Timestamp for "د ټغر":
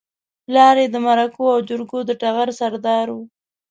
2.05-2.49